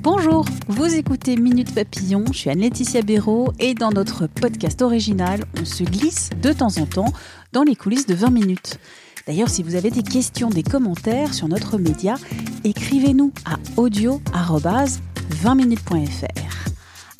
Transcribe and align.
Bonjour, 0.00 0.44
vous 0.68 0.94
écoutez 0.94 1.36
Minute 1.36 1.74
Papillon, 1.74 2.24
je 2.32 2.38
suis 2.38 2.50
Anne-Laetitia 2.50 3.02
Béraud 3.02 3.52
et 3.58 3.74
dans 3.74 3.90
notre 3.90 4.28
podcast 4.28 4.80
original, 4.80 5.44
on 5.60 5.64
se 5.64 5.82
glisse 5.82 6.30
de 6.40 6.52
temps 6.52 6.78
en 6.78 6.86
temps 6.86 7.12
dans 7.52 7.64
les 7.64 7.74
coulisses 7.74 8.06
de 8.06 8.14
20 8.14 8.30
minutes. 8.30 8.78
D'ailleurs, 9.26 9.48
si 9.48 9.64
vous 9.64 9.74
avez 9.74 9.90
des 9.90 10.04
questions, 10.04 10.50
des 10.50 10.62
commentaires 10.62 11.34
sur 11.34 11.48
notre 11.48 11.78
média, 11.78 12.14
écrivez-nous 12.62 13.32
à 13.44 13.56
audio-20minutes.fr. 13.76 16.70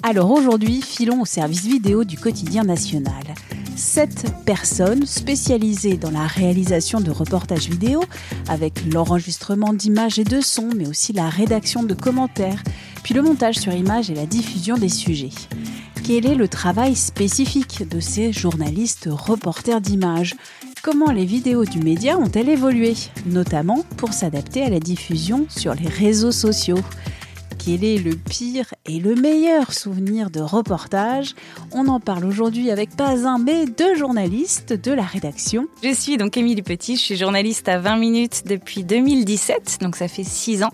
Alors 0.05 0.31
aujourd'hui, 0.31 0.81
filons 0.81 1.23
au 1.23 1.27
service 1.27 1.67
vidéo 1.67 2.05
du 2.05 2.17
quotidien 2.17 2.63
national. 2.63 3.25
Sept 3.79 4.27
personnes 4.45 5.07
spécialisées 5.07 5.97
dans 5.99 6.11
la 6.11 6.27
réalisation 6.27 7.01
de 7.01 7.13
reportages 7.13 7.69
vidéo, 7.69 8.03
avec 8.49 8.83
l'enregistrement 8.93 9.73
d'images 9.73 10.19
et 10.19 10.25
de 10.25 10.41
sons, 10.41 10.71
mais 10.77 10.89
aussi 10.89 11.13
la 11.13 11.29
rédaction 11.29 11.85
de 11.85 11.95
commentaires, 11.95 12.61
puis 13.05 13.15
le 13.15 13.23
montage 13.23 13.55
sur 13.55 13.73
image 13.73 14.11
et 14.11 14.17
la 14.17 14.27
diffusion 14.27 14.77
des 14.77 14.89
sujets. 14.89 15.31
Quel 16.03 16.27
est 16.27 16.35
le 16.35 16.49
travail 16.49 16.97
spécifique 16.97 17.89
de 17.89 18.01
ces 18.01 18.33
journalistes 18.33 19.09
reporters 19.09 19.81
d'images? 19.81 20.35
Comment 20.83 21.13
les 21.13 21.25
vidéos 21.25 21.65
du 21.65 21.79
média 21.79 22.19
ont-elles 22.19 22.49
évolué, 22.49 22.95
notamment 23.27 23.85
pour 23.97 24.13
s'adapter 24.13 24.65
à 24.65 24.71
la 24.71 24.81
diffusion 24.81 25.47
sur 25.49 25.75
les 25.75 25.89
réseaux 25.89 26.33
sociaux? 26.33 26.81
Quel 27.59 27.85
est 27.85 27.99
le 27.99 28.15
pire 28.15 28.73
et 28.87 29.01
le 29.01 29.15
meilleur 29.15 29.73
souvenir 29.73 30.31
de 30.31 30.41
reportage 30.41 31.35
On 31.73 31.89
en 31.89 32.01
parle 32.01 32.25
aujourd'hui 32.25 32.71
avec 32.71 32.97
pas 32.97 33.27
un 33.27 33.39
mais 33.39 33.67
deux 33.67 33.95
journalistes 33.95 34.73
de 34.73 34.93
la 34.93 35.03
rédaction. 35.03 35.67
Je 35.83 35.93
suis 35.93 36.17
donc 36.17 36.37
Émilie 36.37 36.63
Petit, 36.63 36.97
je 36.97 37.03
suis 37.03 37.17
journaliste 37.17 37.69
à 37.69 37.79
20 37.79 37.97
minutes 37.97 38.43
depuis 38.47 38.85
2017, 38.85 39.79
donc 39.83 39.97
ça 39.97 40.09
fait 40.09 40.25
6 40.25 40.63
ans, 40.63 40.73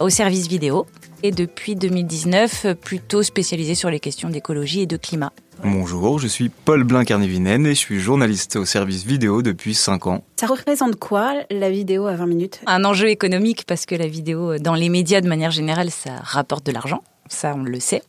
au 0.00 0.08
service 0.08 0.48
vidéo. 0.48 0.86
Et 1.22 1.30
depuis 1.30 1.74
2019, 1.74 2.74
plutôt 2.74 3.22
spécialisée 3.22 3.74
sur 3.74 3.90
les 3.90 4.00
questions 4.00 4.28
d'écologie 4.28 4.82
et 4.82 4.86
de 4.86 4.96
climat. 4.96 5.32
Bonjour, 5.62 6.18
je 6.18 6.26
suis 6.26 6.48
Paul 6.48 6.84
Blin-Carnivinen 6.84 7.66
et 7.66 7.70
je 7.70 7.78
suis 7.78 8.00
journaliste 8.00 8.56
au 8.56 8.64
service 8.64 9.04
vidéo 9.04 9.42
depuis 9.42 9.74
5 9.74 10.06
ans. 10.06 10.24
Ça 10.36 10.46
représente 10.46 10.96
quoi 10.96 11.34
la 11.50 11.70
vidéo 11.70 12.06
à 12.06 12.14
20 12.14 12.26
minutes? 12.26 12.60
Un 12.66 12.84
enjeu 12.84 13.08
économique 13.08 13.64
parce 13.66 13.86
que 13.86 13.94
la 13.94 14.06
vidéo, 14.06 14.58
dans 14.58 14.74
les 14.74 14.88
médias 14.88 15.20
de 15.20 15.28
manière 15.28 15.50
générale, 15.50 15.90
ça 15.90 16.16
rapporte 16.22 16.66
de 16.66 16.72
l'argent. 16.72 17.02
Ça, 17.28 17.54
on 17.56 17.62
le 17.62 17.80
sait. 17.80 18.02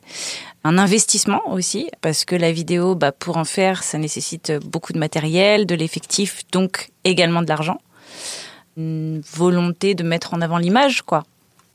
Un 0.64 0.76
investissement 0.76 1.40
aussi, 1.50 1.88
parce 2.00 2.24
que 2.24 2.36
la 2.36 2.52
vidéo, 2.52 2.94
bah, 2.94 3.12
pour 3.12 3.36
en 3.36 3.44
faire, 3.44 3.82
ça 3.82 3.96
nécessite 3.96 4.52
beaucoup 4.64 4.92
de 4.92 4.98
matériel, 4.98 5.64
de 5.64 5.74
l'effectif, 5.74 6.42
donc 6.52 6.90
également 7.04 7.42
de 7.42 7.48
l'argent. 7.48 7.78
Une 8.76 9.22
volonté 9.32 9.94
de 9.94 10.02
mettre 10.02 10.34
en 10.34 10.42
avant 10.42 10.58
l'image, 10.58 11.02
quoi 11.02 11.24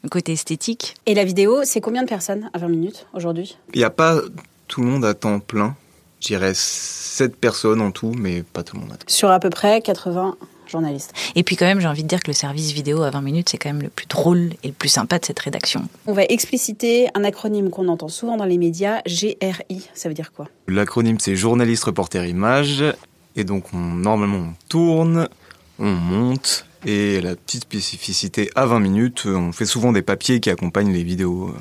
côté 0.10 0.32
esthétique. 0.32 0.96
Et 1.06 1.14
la 1.14 1.24
vidéo, 1.24 1.62
c'est 1.64 1.82
combien 1.82 2.04
de 2.04 2.08
personnes 2.08 2.50
à 2.54 2.58
20 2.58 2.68
minutes 2.70 3.06
aujourd'hui? 3.14 3.58
Il 3.74 3.78
n'y 3.78 3.84
a 3.84 3.90
pas 3.90 4.20
tout 4.72 4.82
le 4.82 4.88
monde 4.88 5.04
à 5.04 5.14
temps 5.14 5.40
plein. 5.40 5.76
Je 6.22 6.28
dirais 6.28 6.54
7 6.56 7.36
personnes 7.36 7.82
en 7.82 7.92
tout, 7.92 8.14
mais 8.18 8.42
pas 8.42 8.64
tout 8.64 8.78
le 8.78 8.84
monde 8.84 8.94
à 8.94 8.96
temps. 8.96 9.06
Sur 9.08 9.30
à 9.30 9.40
peu 9.40 9.50
près 9.50 9.82
80 9.82 10.38
journalistes. 10.66 11.12
Et 11.36 11.44
puis 11.44 11.58
quand 11.58 11.66
même, 11.66 11.82
j'ai 11.82 11.90
envie 11.90 12.04
de 12.04 12.08
dire 12.08 12.22
que 12.22 12.28
le 12.28 12.34
service 12.34 12.72
vidéo 12.72 13.04
à 13.04 13.10
20 13.10 13.22
minutes, 13.22 13.50
c'est 13.50 13.58
quand 13.58 13.68
même 13.68 13.82
le 13.82 13.90
plus 13.90 14.06
drôle 14.06 14.52
et 14.64 14.68
le 14.68 14.74
plus 14.74 14.88
sympa 14.88 15.20
de 15.20 15.26
cette 15.26 15.40
rédaction. 15.40 15.90
On 16.08 16.14
va 16.14 16.24
expliciter 16.24 17.10
un 17.16 17.26
acronyme 17.26 17.70
qu'on 17.70 17.90
entend 17.90 18.08
souvent 18.08 18.38
dans 18.38 18.46
les 18.46 18.58
médias, 18.58 19.02
GRI. 19.06 19.90
Ça 19.94 20.08
veut 20.08 20.16
dire 20.16 20.32
quoi? 20.32 20.48
L'acronyme, 20.70 21.20
c'est 21.20 21.36
journaliste, 21.36 21.84
reporter, 21.84 22.26
image. 22.26 22.86
Et 23.36 23.44
donc, 23.44 23.74
on, 23.74 23.78
normalement, 23.78 24.38
on 24.38 24.54
tourne, 24.70 25.28
on 25.80 25.92
monte. 25.92 26.66
Et 26.86 27.20
la 27.20 27.36
petite 27.36 27.64
spécificité 27.64 28.50
à 28.56 28.66
20 28.66 28.80
minutes, 28.80 29.24
on 29.26 29.52
fait 29.52 29.66
souvent 29.66 29.92
des 29.92 30.02
papiers 30.02 30.40
qui 30.40 30.50
accompagnent 30.50 30.94
les 30.94 31.04
vidéos 31.04 31.54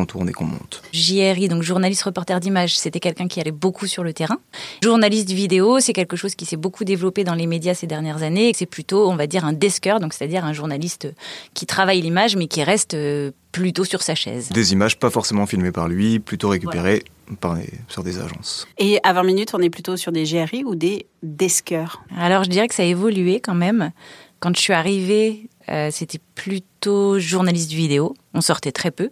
qu'on 0.00 0.06
tourne 0.06 0.28
et 0.28 0.32
qu'on 0.32 0.46
monte. 0.46 0.82
JRI, 0.92 1.48
donc 1.48 1.62
journaliste 1.62 2.02
reporter 2.02 2.40
d'image, 2.40 2.76
c'était 2.76 3.00
quelqu'un 3.00 3.28
qui 3.28 3.40
allait 3.40 3.50
beaucoup 3.50 3.86
sur 3.86 4.02
le 4.02 4.12
terrain. 4.12 4.38
Journaliste 4.82 5.30
vidéo, 5.30 5.80
c'est 5.80 5.92
quelque 5.92 6.16
chose 6.16 6.34
qui 6.34 6.46
s'est 6.46 6.56
beaucoup 6.56 6.84
développé 6.84 7.22
dans 7.24 7.34
les 7.34 7.46
médias 7.46 7.74
ces 7.74 7.86
dernières 7.86 8.22
années 8.22 8.48
et 8.48 8.54
c'est 8.54 8.66
plutôt, 8.66 9.10
on 9.10 9.16
va 9.16 9.26
dire, 9.26 9.44
un 9.44 9.52
desker, 9.52 10.00
donc 10.00 10.14
c'est-à-dire 10.14 10.44
un 10.44 10.52
journaliste 10.52 11.08
qui 11.54 11.66
travaille 11.66 12.00
l'image 12.00 12.36
mais 12.36 12.46
qui 12.46 12.62
reste 12.62 12.94
euh, 12.94 13.30
plutôt 13.52 13.84
sur 13.84 14.02
sa 14.02 14.14
chaise. 14.14 14.48
Des 14.50 14.72
images 14.72 14.98
pas 14.98 15.10
forcément 15.10 15.46
filmées 15.46 15.72
par 15.72 15.88
lui, 15.88 16.18
plutôt 16.18 16.48
récupérées 16.48 17.04
par 17.40 17.58
sur 17.88 18.02
des 18.02 18.18
agences. 18.18 18.66
Et 18.78 18.98
à 19.04 19.12
20 19.12 19.22
minutes, 19.22 19.50
on 19.54 19.60
est 19.60 19.70
plutôt 19.70 19.96
sur 19.96 20.12
des 20.12 20.24
GRI 20.24 20.64
ou 20.64 20.74
des 20.74 21.06
deskers 21.22 22.02
Alors 22.16 22.44
je 22.44 22.50
dirais 22.50 22.66
que 22.66 22.74
ça 22.74 22.82
a 22.82 22.86
évolué 22.86 23.40
quand 23.40 23.54
même. 23.54 23.92
Quand 24.40 24.56
je 24.56 24.60
suis 24.60 24.72
arrivée, 24.72 25.48
euh, 25.68 25.90
c'était 25.92 26.20
plutôt 26.34 27.18
journaliste 27.18 27.72
vidéo. 27.72 28.14
On 28.34 28.40
sortait 28.40 28.72
très 28.72 28.90
peu. 28.90 29.10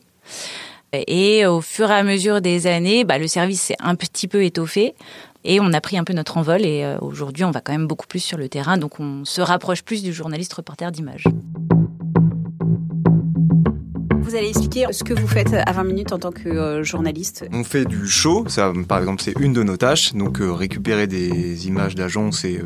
Et 0.92 1.44
au 1.44 1.60
fur 1.60 1.90
et 1.90 1.94
à 1.94 2.02
mesure 2.02 2.40
des 2.40 2.66
années, 2.66 3.04
bah, 3.04 3.18
le 3.18 3.26
service 3.26 3.60
s'est 3.60 3.76
un 3.78 3.94
petit 3.94 4.26
peu 4.26 4.44
étoffé 4.44 4.94
et 5.44 5.60
on 5.60 5.72
a 5.72 5.80
pris 5.80 5.98
un 5.98 6.04
peu 6.04 6.14
notre 6.14 6.38
envol. 6.38 6.64
Et 6.64 6.82
euh, 6.84 6.96
aujourd'hui, 7.00 7.44
on 7.44 7.50
va 7.50 7.60
quand 7.60 7.72
même 7.72 7.86
beaucoup 7.86 8.06
plus 8.06 8.20
sur 8.20 8.38
le 8.38 8.48
terrain, 8.48 8.78
donc 8.78 8.98
on 8.98 9.24
se 9.24 9.40
rapproche 9.40 9.82
plus 9.82 10.02
du 10.02 10.12
journaliste 10.12 10.52
reporter 10.54 10.90
d'image. 10.90 11.24
Vous 14.20 14.34
allez 14.34 14.48
expliquer 14.48 14.86
ce 14.92 15.04
que 15.04 15.14
vous 15.14 15.26
faites 15.26 15.54
à 15.54 15.72
20 15.72 15.84
minutes 15.84 16.12
en 16.12 16.18
tant 16.18 16.32
que 16.32 16.48
euh, 16.48 16.82
journaliste. 16.82 17.46
On 17.52 17.64
fait 17.64 17.86
du 17.86 18.06
show, 18.06 18.44
ça 18.48 18.72
par 18.86 18.98
exemple 18.98 19.22
c'est 19.22 19.38
une 19.40 19.54
de 19.54 19.62
nos 19.62 19.78
tâches, 19.78 20.14
donc 20.14 20.40
euh, 20.40 20.52
récupérer 20.52 21.06
des 21.06 21.66
images 21.66 21.94
d'agence 21.94 22.44
et 22.44 22.60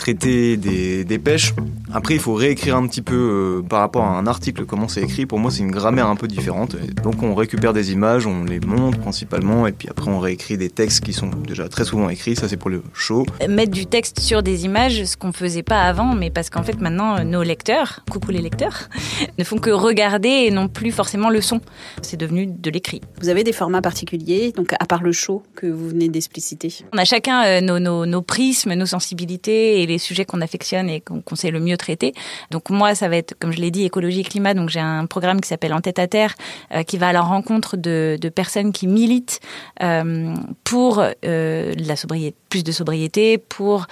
traiter 0.00 0.56
des, 0.56 1.04
des, 1.04 1.18
pêches. 1.18 1.52
Après, 1.92 2.14
il 2.14 2.20
faut 2.20 2.32
réécrire 2.32 2.74
un 2.74 2.86
petit 2.86 3.02
peu 3.02 3.60
euh, 3.60 3.62
par 3.62 3.80
rapport 3.80 4.04
à 4.04 4.16
un 4.18 4.26
article, 4.26 4.64
comment 4.64 4.88
c'est 4.88 5.02
écrit. 5.02 5.26
Pour 5.26 5.38
moi, 5.38 5.50
c'est 5.50 5.60
une 5.60 5.70
grammaire 5.70 6.06
un 6.06 6.16
peu 6.16 6.26
différente. 6.26 6.74
donc, 7.04 7.22
on 7.22 7.34
récupère 7.34 7.74
des 7.74 7.92
images, 7.92 8.26
on 8.26 8.44
les 8.44 8.60
monte 8.60 8.96
principalement, 8.98 9.66
et 9.66 9.72
puis 9.72 9.88
après, 9.90 10.10
on 10.10 10.18
réécrit 10.18 10.56
des 10.56 10.70
textes 10.70 11.04
qui 11.04 11.12
sont 11.12 11.28
déjà 11.46 11.68
très 11.68 11.84
souvent 11.84 12.08
écrits. 12.08 12.34
Ça, 12.34 12.48
c'est 12.48 12.56
pour 12.56 12.70
le 12.70 12.82
show. 12.94 13.26
Mettre 13.46 13.72
du 13.72 13.84
texte 13.84 14.20
sur 14.20 14.42
des 14.42 14.64
images, 14.64 15.04
ce 15.04 15.16
qu'on 15.18 15.32
faisait 15.32 15.62
pas 15.62 15.82
avant, 15.82 16.14
mais 16.14 16.30
parce 16.30 16.48
qu'en 16.48 16.62
fait, 16.62 16.80
maintenant, 16.80 17.22
nos 17.22 17.42
lecteurs, 17.42 18.00
coucou 18.10 18.30
les 18.30 18.40
lecteurs, 18.40 18.88
ne 19.38 19.44
font 19.44 19.58
que 19.58 19.70
regarder 19.70 20.46
et 20.46 20.50
non 20.50 20.68
plus 20.68 20.92
forcément 20.92 21.28
le 21.28 21.42
son. 21.42 21.60
C'est 22.00 22.16
devenu 22.16 22.46
de 22.46 22.70
l'écrit. 22.70 23.02
Vous 23.20 23.28
avez 23.28 23.44
des 23.44 23.52
formats 23.52 23.82
particuliers, 23.82 24.52
donc 24.52 24.72
à 24.80 24.86
part 24.86 25.02
le 25.02 25.12
show 25.12 25.42
que 25.54 25.66
vous 25.66 25.90
venez 25.90 26.08
d'expliciter? 26.08 26.72
On 26.94 26.98
a 26.98 27.04
chacun 27.04 27.44
euh, 27.44 27.60
nos, 27.60 27.78
nos, 27.78 28.06
nos 28.06 28.22
prismes, 28.22 28.72
nos 28.72 28.86
sensibilités 28.86 29.82
et 29.82 29.89
les 29.90 29.98
sujets 29.98 30.24
qu'on 30.24 30.40
affectionne 30.40 30.88
et 30.88 31.00
qu'on 31.00 31.34
sait 31.34 31.50
le 31.50 31.60
mieux 31.60 31.76
traiter. 31.76 32.14
Donc 32.50 32.70
moi, 32.70 32.94
ça 32.94 33.08
va 33.08 33.16
être, 33.16 33.34
comme 33.38 33.52
je 33.52 33.60
l'ai 33.60 33.70
dit, 33.70 33.84
écologie 33.84 34.20
et 34.20 34.24
climat. 34.24 34.54
Donc 34.54 34.70
j'ai 34.70 34.80
un 34.80 35.06
programme 35.06 35.40
qui 35.40 35.48
s'appelle 35.48 35.74
En 35.74 35.80
tête 35.80 35.98
à 35.98 36.06
terre, 36.06 36.34
euh, 36.72 36.82
qui 36.82 36.98
va 36.98 37.08
à 37.08 37.12
la 37.12 37.20
rencontre 37.20 37.76
de, 37.76 38.18
personnes 38.34 38.72
qui 38.72 38.86
militent 38.86 39.40
euh, 39.82 40.34
pour 40.64 41.02
euh, 41.24 41.74
la 41.76 41.96
sobriété, 41.96 42.36
plus 42.48 42.64
de 42.64 42.72
sobriété, 42.72 43.38
pour 43.38 43.86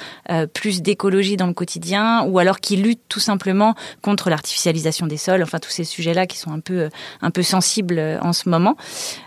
plus 0.53 0.83
d'écologie 0.83 1.37
dans 1.37 1.47
le 1.47 1.53
quotidien, 1.53 2.25
ou 2.25 2.39
alors 2.39 2.61
qui 2.61 2.77
luttent 2.77 3.09
tout 3.09 3.21
simplement 3.21 3.75
contre 4.03 4.31
l'artificialisation 4.31 5.07
des 5.07 5.17
sols. 5.17 5.43
Enfin, 5.43 5.59
tous 5.59 5.71
ces 5.71 5.85
sujets-là 5.85 6.27
qui 6.27 6.39
sont 6.39 6.51
un 6.51 6.61
peu, 6.61 6.89
un 7.23 7.31
peu 7.31 7.43
sensibles 7.43 8.01
en 8.21 8.33
ce 8.33 8.49
moment. 8.49 8.77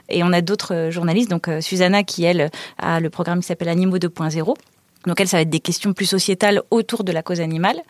Et 0.09 0.23
on 0.23 0.33
a 0.33 0.41
d'autres 0.41 0.89
journalistes, 0.91 1.29
donc 1.29 1.49
Susanna 1.61 2.03
qui 2.03 2.23
elle 2.23 2.51
a 2.77 2.99
le 2.99 3.09
programme 3.09 3.39
qui 3.39 3.47
s'appelle 3.47 3.69
Animaux 3.69 3.97
2.0 3.97 4.55
donc 5.05 5.19
elle, 5.19 5.27
ça 5.27 5.37
va 5.37 5.41
être 5.41 5.49
des 5.49 5.59
questions 5.59 5.93
plus 5.93 6.05
sociétales 6.05 6.61
autour 6.69 7.03
de 7.03 7.11
la 7.11 7.23
cause 7.23 7.41
animale. 7.41 7.81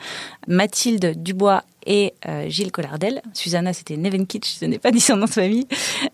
Mathilde 0.48 1.22
Dubois 1.22 1.63
et 1.86 2.13
euh, 2.28 2.48
Gilles 2.48 2.72
Collardel. 2.72 3.22
Susanna, 3.34 3.74
c'était 3.74 3.98
Nevenkitsch, 3.98 4.60
je 4.62 4.66
n'ai 4.66 4.80
pas 4.80 4.92
dit 4.92 5.00
son 5.00 5.18
nom 5.18 5.25
de 5.25 5.31
famille, 5.31 5.68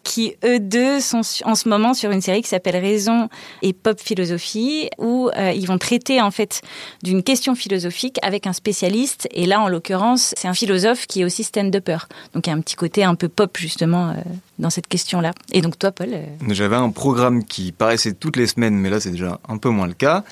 qui 0.04 0.36
eux 0.46 0.60
deux 0.60 1.00
sont 1.00 1.22
en 1.44 1.56
ce 1.56 1.68
moment 1.68 1.94
sur 1.94 2.12
une 2.12 2.22
série 2.22 2.42
qui 2.42 2.48
s'appelle 2.48 2.78
Raison 2.78 3.30
et 3.62 3.74
Pop 3.74 4.00
Philosophie, 4.00 4.90
où 4.98 5.30
euh, 5.38 5.52
ils 5.52 5.68
vont 5.68 5.78
traiter 5.78 6.22
en 6.22 6.32
fait 6.32 6.62
d'une 7.04 7.24
question 7.24 7.56
philosophique 7.56 8.18
avec 8.22 8.48
un 8.48 8.54
spécialiste. 8.54 9.28
Et 9.32 9.46
là, 9.46 9.60
en 9.60 9.68
l'occurrence, 9.68 10.34
c'est 10.38 10.48
un 10.48 10.54
philosophe 10.54 11.06
qui 11.06 11.22
est 11.22 11.26
aussi 11.26 11.44
stand-upper. 11.44 11.98
Donc 12.34 12.48
il 12.48 12.50
y 12.50 12.54
a 12.54 12.56
un 12.56 12.62
petit 12.62 12.76
côté 12.76 13.04
un 13.04 13.16
peu 13.16 13.28
pop 13.28 13.58
justement 13.58 14.10
euh, 14.10 14.14
dans 14.60 14.70
cette 14.70 14.88
question-là. 14.88 15.34
Et 15.52 15.62
donc 15.62 15.78
toi, 15.78 15.92
Paul 15.92 16.10
J'avais 16.50 16.76
un 16.76 16.90
programme 16.90 17.44
qui 17.44 17.72
paraissait 17.72 18.14
toutes 18.14 18.38
les 18.38 18.48
semaines, 18.48 18.76
mais 18.76 18.90
là 18.90 19.00
c'est 19.00 19.12
déjà 19.12 19.40
un 19.48 19.58
peu 19.58 19.70
moins 19.70 19.88
le 19.88 19.94
cas 19.94 20.24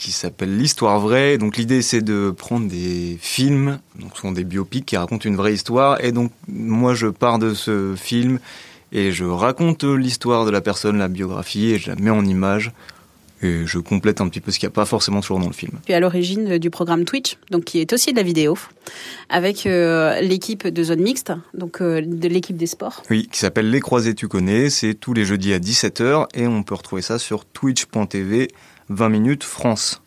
qui 0.00 0.12
s'appelle 0.12 0.56
L'Histoire 0.56 0.98
vraie. 0.98 1.36
Donc 1.36 1.58
l'idée 1.58 1.82
c'est 1.82 2.00
de 2.00 2.30
prendre 2.30 2.66
des 2.66 3.18
films, 3.20 3.78
donc 3.98 4.12
ce 4.14 4.22
sont 4.22 4.32
des 4.32 4.44
biopics 4.44 4.86
qui 4.86 4.96
racontent 4.96 5.28
une 5.28 5.36
vraie 5.36 5.52
histoire. 5.52 6.02
Et 6.02 6.10
donc 6.10 6.32
moi 6.48 6.94
je 6.94 7.06
pars 7.06 7.38
de 7.38 7.52
ce 7.52 7.94
film 7.96 8.40
et 8.92 9.12
je 9.12 9.26
raconte 9.26 9.84
l'histoire 9.84 10.46
de 10.46 10.50
la 10.50 10.62
personne, 10.62 10.98
la 10.98 11.08
biographie, 11.08 11.70
et 11.70 11.78
je 11.78 11.90
la 11.90 11.96
mets 11.96 12.10
en 12.10 12.24
image. 12.24 12.72
Et 13.42 13.64
je 13.64 13.78
complète 13.78 14.20
un 14.20 14.28
petit 14.28 14.40
peu 14.40 14.50
ce 14.50 14.58
qu'il 14.58 14.66
n'y 14.66 14.72
a 14.72 14.74
pas 14.74 14.84
forcément 14.84 15.20
toujours 15.20 15.38
dans 15.38 15.46
le 15.46 15.54
film. 15.54 15.72
Tu 15.86 15.92
es 15.92 15.94
à 15.94 16.00
l'origine 16.00 16.58
du 16.58 16.68
programme 16.68 17.04
Twitch, 17.04 17.38
donc 17.50 17.64
qui 17.64 17.80
est 17.80 17.92
aussi 17.92 18.12
de 18.12 18.16
la 18.16 18.22
vidéo, 18.22 18.58
avec 19.30 19.64
euh, 19.64 20.20
l'équipe 20.20 20.66
de 20.66 20.82
Zone 20.82 21.00
Mixte, 21.00 21.32
donc 21.54 21.80
euh, 21.80 22.02
de 22.04 22.28
l'équipe 22.28 22.56
des 22.56 22.66
sports. 22.66 23.02
Oui, 23.08 23.28
qui 23.30 23.38
s'appelle 23.38 23.70
Les 23.70 23.80
Croisés 23.80 24.14
Tu 24.14 24.28
connais. 24.28 24.68
C'est 24.68 24.92
tous 24.92 25.14
les 25.14 25.24
jeudis 25.24 25.54
à 25.54 25.58
17h 25.58 26.26
et 26.34 26.46
on 26.46 26.62
peut 26.62 26.74
retrouver 26.74 27.00
ça 27.00 27.18
sur 27.18 27.46
twitch.tv 27.46 28.48
20 28.90 29.08
minutes 29.08 29.44
France. 29.44 30.02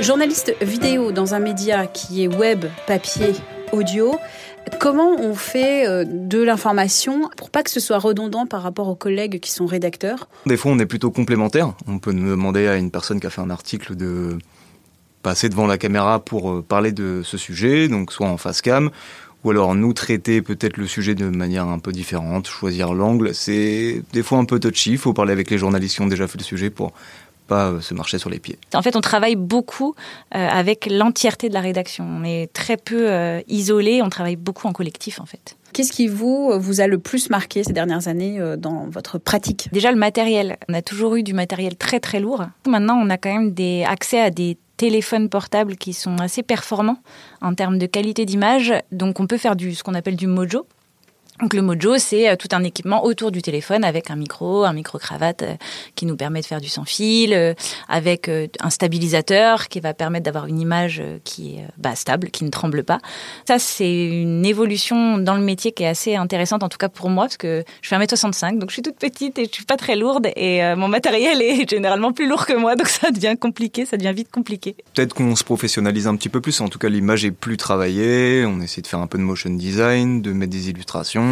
Journaliste 0.00 0.54
vidéo 0.60 1.12
dans 1.12 1.34
un 1.34 1.38
média 1.38 1.86
qui 1.86 2.24
est 2.24 2.28
web, 2.28 2.66
papier, 2.86 3.32
audio, 3.72 4.16
Comment 4.80 5.16
on 5.18 5.34
fait 5.34 5.86
euh, 5.86 6.04
de 6.06 6.42
l'information 6.42 7.28
pour 7.36 7.50
pas 7.50 7.62
que 7.62 7.70
ce 7.70 7.80
soit 7.80 7.98
redondant 7.98 8.46
par 8.46 8.62
rapport 8.62 8.88
aux 8.88 8.94
collègues 8.94 9.38
qui 9.40 9.50
sont 9.50 9.66
rédacteurs? 9.66 10.28
Des 10.46 10.56
fois, 10.56 10.72
on 10.72 10.78
est 10.78 10.86
plutôt 10.86 11.10
complémentaires. 11.10 11.74
On 11.86 11.98
peut 11.98 12.14
demander 12.14 12.66
à 12.66 12.76
une 12.76 12.90
personne 12.90 13.20
qui 13.20 13.26
a 13.26 13.30
fait 13.30 13.42
un 13.42 13.50
article 13.50 13.94
de 13.94 14.38
passer 15.22 15.48
devant 15.48 15.66
la 15.66 15.78
caméra 15.78 16.18
pour 16.20 16.50
euh, 16.50 16.62
parler 16.62 16.92
de 16.92 17.22
ce 17.24 17.36
sujet, 17.36 17.88
donc 17.88 18.12
soit 18.12 18.28
en 18.28 18.36
face 18.36 18.62
cam, 18.62 18.90
ou 19.44 19.50
alors 19.50 19.74
nous 19.74 19.92
traiter 19.92 20.42
peut-être 20.42 20.76
le 20.76 20.86
sujet 20.86 21.14
de 21.14 21.28
manière 21.28 21.66
un 21.66 21.78
peu 21.78 21.92
différente, 21.92 22.48
choisir 22.48 22.94
l'angle. 22.94 23.34
C'est 23.34 24.02
des 24.12 24.22
fois 24.22 24.38
un 24.38 24.44
peu 24.44 24.58
touchy, 24.58 24.92
il 24.92 24.98
faut 24.98 25.12
parler 25.12 25.32
avec 25.32 25.50
les 25.50 25.58
journalistes 25.58 25.96
qui 25.96 26.00
ont 26.02 26.06
déjà 26.06 26.26
fait 26.26 26.38
le 26.38 26.44
sujet 26.44 26.70
pour 26.70 26.92
pas 27.46 27.68
euh, 27.68 27.80
se 27.80 27.94
marcher 27.94 28.18
sur 28.18 28.30
les 28.30 28.38
pieds. 28.38 28.58
En 28.74 28.82
fait, 28.82 28.96
on 28.96 29.00
travaille 29.00 29.36
beaucoup 29.36 29.94
euh, 30.34 30.48
avec 30.48 30.88
l'entièreté 30.90 31.48
de 31.48 31.54
la 31.54 31.60
rédaction. 31.60 32.04
On 32.04 32.24
est 32.24 32.52
très 32.52 32.76
peu 32.76 33.10
euh, 33.10 33.40
isolé, 33.48 34.02
on 34.02 34.08
travaille 34.08 34.36
beaucoup 34.36 34.66
en 34.66 34.72
collectif 34.72 35.20
en 35.20 35.26
fait. 35.26 35.56
Qu'est-ce 35.72 35.92
qui 35.92 36.06
vous 36.06 36.52
vous 36.58 36.80
a 36.80 36.86
le 36.86 36.98
plus 36.98 37.30
marqué 37.30 37.64
ces 37.64 37.72
dernières 37.72 38.06
années 38.06 38.38
dans 38.56 38.86
votre 38.88 39.18
pratique? 39.18 39.68
Déjà 39.72 39.90
le 39.90 39.98
matériel. 39.98 40.56
On 40.68 40.74
a 40.74 40.82
toujours 40.82 41.16
eu 41.16 41.24
du 41.24 41.34
matériel 41.34 41.74
très 41.74 41.98
très 41.98 42.20
lourd. 42.20 42.44
Maintenant, 42.68 42.96
on 43.02 43.10
a 43.10 43.18
quand 43.18 43.32
même 43.34 43.52
des 43.52 43.82
accès 43.82 44.20
à 44.20 44.30
des 44.30 44.56
téléphones 44.76 45.28
portables 45.28 45.76
qui 45.76 45.92
sont 45.92 46.18
assez 46.20 46.42
performants 46.42 46.98
en 47.40 47.54
termes 47.54 47.78
de 47.78 47.86
qualité 47.86 48.24
d'image. 48.24 48.72
Donc 48.92 49.20
on 49.20 49.26
peut 49.26 49.38
faire 49.38 49.56
du 49.56 49.74
ce 49.74 49.82
qu'on 49.82 49.94
appelle 49.94 50.16
du 50.16 50.26
mojo. 50.26 50.66
Donc 51.40 51.52
le 51.52 51.62
Mojo, 51.62 51.98
c'est 51.98 52.28
euh, 52.28 52.36
tout 52.36 52.46
un 52.52 52.62
équipement 52.62 53.04
autour 53.04 53.32
du 53.32 53.42
téléphone 53.42 53.82
avec 53.82 54.10
un 54.12 54.14
micro, 54.14 54.62
un 54.62 54.72
micro-cravate 54.72 55.42
euh, 55.42 55.54
qui 55.96 56.06
nous 56.06 56.14
permet 56.14 56.40
de 56.40 56.46
faire 56.46 56.60
du 56.60 56.68
sans-fil, 56.68 57.34
euh, 57.34 57.54
avec 57.88 58.30
un 58.60 58.70
stabilisateur 58.70 59.68
qui 59.68 59.80
va 59.80 59.94
permettre 59.94 60.24
d'avoir 60.24 60.46
une 60.46 60.60
image 60.60 61.02
qui 61.24 61.56
est 61.56 61.64
bah, 61.76 61.96
stable, 61.96 62.30
qui 62.30 62.44
ne 62.44 62.50
tremble 62.50 62.84
pas. 62.84 62.98
Ça, 63.48 63.58
c'est 63.58 64.06
une 64.06 64.46
évolution 64.46 65.18
dans 65.18 65.34
le 65.34 65.42
métier 65.42 65.72
qui 65.72 65.82
est 65.82 65.88
assez 65.88 66.14
intéressante, 66.14 66.62
en 66.62 66.68
tout 66.68 66.78
cas 66.78 66.88
pour 66.88 67.10
moi, 67.10 67.24
parce 67.24 67.36
que 67.36 67.64
je 67.82 67.88
fais 67.88 67.96
1m65, 67.96 68.58
donc 68.58 68.70
je 68.70 68.74
suis 68.74 68.82
toute 68.82 68.96
petite 68.96 69.38
et 69.38 69.46
je 69.46 69.52
suis 69.52 69.64
pas 69.64 69.76
très 69.76 69.96
lourde 69.96 70.28
et 70.36 70.62
mon 70.76 70.88
matériel 70.88 71.42
est 71.42 71.68
généralement 71.68 72.12
plus 72.12 72.28
lourd 72.28 72.46
que 72.46 72.54
moi, 72.54 72.76
donc 72.76 72.88
ça 72.88 73.10
devient 73.10 73.36
compliqué, 73.38 73.84
ça 73.86 73.96
devient 73.96 74.12
vite 74.14 74.30
compliqué. 74.30 74.76
Peut-être 74.94 75.14
qu'on 75.14 75.36
se 75.36 75.44
professionnalise 75.44 76.06
un 76.06 76.16
petit 76.16 76.28
peu 76.28 76.40
plus, 76.40 76.60
en 76.60 76.68
tout 76.68 76.78
cas 76.78 76.88
l'image 76.88 77.24
est 77.24 77.32
plus 77.32 77.56
travaillée, 77.56 78.44
on 78.46 78.60
essaie 78.60 78.80
de 78.80 78.86
faire 78.86 79.00
un 79.00 79.06
peu 79.06 79.18
de 79.18 79.24
motion 79.24 79.50
design, 79.50 80.22
de 80.22 80.32
mettre 80.32 80.52
des 80.52 80.70
illustrations 80.70 81.23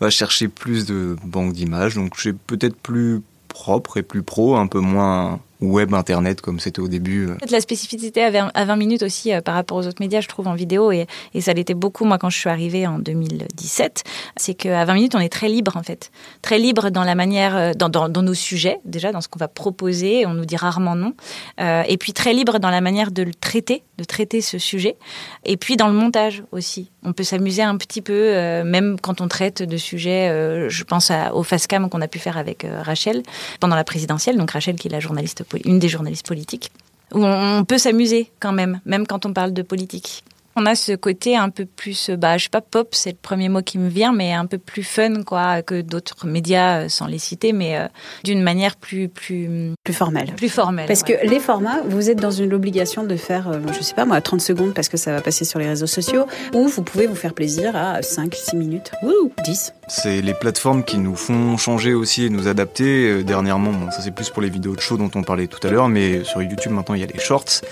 va 0.00 0.10
chercher 0.10 0.48
plus 0.48 0.86
de 0.86 1.16
banques 1.24 1.52
d'images, 1.52 1.94
donc 1.94 2.18
j'ai 2.18 2.32
peut-être 2.32 2.76
plus 2.76 3.22
propre 3.48 3.96
et 3.96 4.02
plus 4.02 4.22
pro, 4.22 4.56
un 4.56 4.66
peu 4.66 4.80
moins 4.80 5.40
web, 5.60 5.92
internet 5.94 6.40
comme 6.40 6.60
c'était 6.60 6.80
au 6.80 6.88
début. 6.88 7.28
Euh. 7.28 7.36
La 7.50 7.60
spécificité 7.60 8.22
à 8.22 8.64
20, 8.64 8.76
minutes 8.76 9.02
aussi 9.02 9.32
euh, 9.32 9.40
par 9.40 9.54
rapport 9.54 9.76
aux 9.76 9.86
autres 9.86 10.00
médias, 10.00 10.20
je 10.20 10.28
trouve, 10.28 10.46
en 10.46 10.54
vidéo, 10.54 10.92
et, 10.92 11.06
et 11.34 11.40
ça 11.40 11.52
l'était 11.52 11.74
beaucoup, 11.74 12.04
moi, 12.04 12.18
quand 12.18 12.30
je 12.30 12.38
suis 12.38 12.48
arrivée 12.48 12.86
en 12.86 12.98
2017, 12.98 14.04
c'est 14.36 14.54
qu'à 14.54 14.84
20 14.84 14.94
minutes, 14.94 15.14
on 15.14 15.20
est 15.20 15.28
très 15.28 15.48
libre, 15.48 15.76
en 15.76 15.82
fait. 15.82 16.10
Très 16.42 16.58
libre 16.58 16.90
dans 16.90 17.04
la 17.04 17.14
manière, 17.14 17.56
euh, 17.56 17.72
dans, 17.74 17.88
dans, 17.88 18.22
nos 18.22 18.34
sujets, 18.34 18.78
déjà, 18.84 19.12
dans 19.12 19.20
ce 19.20 19.28
qu'on 19.28 19.38
va 19.38 19.48
proposer, 19.48 20.26
on 20.26 20.34
nous 20.34 20.44
dit 20.44 20.56
rarement 20.56 20.94
non, 20.94 21.14
et 21.58 21.96
puis 21.98 22.12
très 22.12 22.32
libre 22.32 22.58
dans 22.58 22.70
la 22.70 22.80
manière 22.80 23.10
de 23.10 23.22
le 23.22 23.34
traiter, 23.34 23.82
de 23.96 24.04
traiter 24.04 24.40
ce 24.40 24.58
sujet, 24.58 24.96
et 25.44 25.56
puis 25.56 25.76
dans 25.76 25.88
le 25.88 25.94
montage 25.94 26.42
aussi. 26.52 26.90
On 27.04 27.12
peut 27.12 27.22
s'amuser 27.22 27.62
un 27.62 27.76
petit 27.76 28.02
peu, 28.02 28.32
même 28.64 28.96
quand 29.00 29.20
on 29.20 29.28
traite 29.28 29.62
de 29.62 29.76
sujets, 29.76 30.68
je 30.68 30.84
pense 30.84 31.10
à, 31.10 31.34
au 31.34 31.44
cam 31.68 31.88
qu'on 31.88 32.00
a 32.00 32.08
pu 32.08 32.18
faire 32.18 32.36
avec 32.36 32.66
Rachel 32.82 33.22
pendant 33.60 33.76
la 33.76 33.84
présidentielle, 33.84 34.36
donc 34.36 34.50
Rachel 34.50 34.76
qui 34.76 34.88
est 34.88 34.90
la 34.92 35.00
journaliste 35.00 35.44
une 35.64 35.78
des 35.78 35.88
journalistes 35.88 36.26
politiques, 36.26 36.70
où 37.12 37.24
on 37.24 37.64
peut 37.64 37.78
s'amuser 37.78 38.30
quand 38.40 38.52
même, 38.52 38.80
même 38.84 39.06
quand 39.06 39.26
on 39.26 39.32
parle 39.32 39.52
de 39.52 39.62
politique 39.62 40.24
on 40.58 40.66
a 40.66 40.74
ce 40.74 40.92
côté 40.92 41.36
un 41.36 41.50
peu 41.50 41.64
plus, 41.64 42.10
bah, 42.10 42.36
je 42.36 42.44
sais 42.44 42.50
pas, 42.50 42.60
pop, 42.60 42.88
c'est 42.92 43.10
le 43.10 43.18
premier 43.20 43.48
mot 43.48 43.62
qui 43.62 43.78
me 43.78 43.88
vient, 43.88 44.12
mais 44.12 44.32
un 44.32 44.46
peu 44.46 44.58
plus 44.58 44.82
fun, 44.82 45.22
quoi, 45.22 45.62
que 45.62 45.80
d'autres 45.80 46.26
médias, 46.26 46.80
euh, 46.80 46.88
sans 46.88 47.06
les 47.06 47.18
citer, 47.18 47.52
mais 47.52 47.78
euh, 47.78 47.86
d'une 48.24 48.42
manière 48.42 48.74
plus, 48.76 49.08
plus, 49.08 49.72
plus 49.84 49.94
formelle. 49.94 50.32
Plus 50.36 50.48
formelle. 50.48 50.86
Parce 50.86 51.04
que 51.04 51.12
les 51.22 51.38
formats, 51.38 51.80
vous 51.86 52.10
êtes 52.10 52.18
dans 52.18 52.32
une 52.32 52.52
obligation 52.52 53.04
de 53.04 53.14
faire, 53.14 53.48
euh, 53.48 53.60
je 53.72 53.82
sais 53.82 53.94
pas 53.94 54.04
moi, 54.04 54.20
30 54.20 54.40
secondes 54.40 54.74
parce 54.74 54.88
que 54.88 54.96
ça 54.96 55.12
va 55.12 55.20
passer 55.20 55.44
sur 55.44 55.60
les 55.60 55.68
réseaux 55.68 55.86
sociaux, 55.86 56.26
ou 56.54 56.66
vous 56.66 56.82
pouvez 56.82 57.06
vous 57.06 57.14
faire 57.14 57.34
plaisir 57.34 57.76
à 57.76 58.02
5, 58.02 58.34
6 58.34 58.56
minutes, 58.56 58.90
ou 59.02 59.30
10. 59.44 59.74
C'est 59.86 60.20
les 60.20 60.34
plateformes 60.34 60.82
qui 60.82 60.98
nous 60.98 61.14
font 61.14 61.56
changer 61.56 61.94
aussi 61.94 62.24
et 62.24 62.30
nous 62.30 62.48
adapter. 62.48 63.22
Dernièrement, 63.22 63.72
bon, 63.72 63.90
ça 63.92 64.02
c'est 64.02 64.10
plus 64.10 64.28
pour 64.30 64.42
les 64.42 64.50
vidéos 64.50 64.74
de 64.74 64.80
show 64.80 64.96
dont 64.96 65.10
on 65.14 65.22
parlait 65.22 65.46
tout 65.46 65.64
à 65.66 65.70
l'heure, 65.70 65.88
mais 65.88 66.24
sur 66.24 66.42
YouTube 66.42 66.72
maintenant 66.72 66.96
il 66.96 67.00
y 67.00 67.04
a 67.04 67.06
les 67.06 67.20
shorts, 67.20 67.62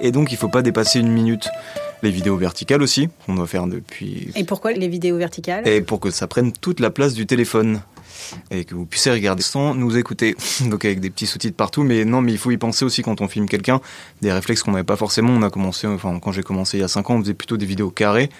et 0.00 0.12
donc 0.12 0.30
il 0.30 0.38
faut 0.38 0.48
pas 0.48 0.62
dépasser 0.62 1.00
une 1.00 1.10
minute. 1.10 1.48
Les 2.02 2.10
vidéos 2.10 2.36
verticales 2.36 2.82
aussi, 2.82 3.08
on 3.26 3.34
doit 3.34 3.46
faire 3.46 3.66
depuis. 3.66 4.30
Et 4.34 4.44
pourquoi 4.44 4.72
les 4.72 4.88
vidéos 4.88 5.16
verticales? 5.16 5.66
Et 5.66 5.80
pour 5.80 6.00
que 6.00 6.10
ça 6.10 6.26
prenne 6.26 6.52
toute 6.52 6.80
la 6.80 6.90
place 6.90 7.14
du 7.14 7.26
téléphone 7.26 7.80
et 8.50 8.64
que 8.64 8.74
vous 8.74 8.86
puissiez 8.86 9.12
regarder 9.12 9.42
sans 9.42 9.74
nous 9.74 9.96
écouter. 9.96 10.36
Donc 10.70 10.84
avec 10.84 11.00
des 11.00 11.10
petits 11.10 11.26
sous-titres 11.26 11.56
partout, 11.56 11.82
mais 11.82 12.04
non, 12.04 12.20
mais 12.20 12.32
il 12.32 12.38
faut 12.38 12.50
y 12.50 12.56
penser 12.56 12.84
aussi 12.84 13.02
quand 13.02 13.20
on 13.20 13.28
filme 13.28 13.48
quelqu'un. 13.48 13.80
Des 14.22 14.32
réflexes 14.32 14.62
qu'on 14.62 14.72
n'avait 14.72 14.84
pas 14.84 14.96
forcément. 14.96 15.32
On 15.32 15.42
a 15.42 15.50
commencé, 15.50 15.86
enfin 15.86 16.18
quand 16.20 16.32
j'ai 16.32 16.42
commencé 16.42 16.78
il 16.78 16.80
y 16.80 16.84
a 16.84 16.88
5 16.88 17.10
ans, 17.10 17.14
on 17.16 17.20
faisait 17.20 17.34
plutôt 17.34 17.56
des 17.56 17.66
vidéos 17.66 17.90
carrées 17.90 18.30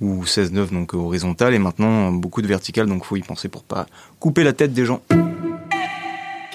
ou 0.00 0.24
16-9 0.24 0.72
donc 0.72 0.92
horizontales 0.92 1.54
et 1.54 1.58
maintenant 1.58 2.12
beaucoup 2.12 2.42
de 2.42 2.46
verticales. 2.46 2.86
Donc 2.86 3.04
faut 3.04 3.16
y 3.16 3.22
penser 3.22 3.48
pour 3.48 3.64
pas 3.64 3.86
couper 4.20 4.44
la 4.44 4.52
tête 4.52 4.72
des 4.72 4.86
gens. 4.86 5.02